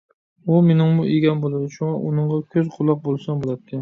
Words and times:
ئۇ 0.51 0.61
مېنىڭمۇ 0.69 1.03
ئىگەم 1.15 1.43
بولىدۇ، 1.43 1.69
شۇڭا 1.75 1.91
ئۇنىڭغا 2.07 2.41
كۆز- 2.57 2.67
قۇلاق 2.79 3.05
بولسام 3.09 3.45
بولاتتى. 3.45 3.69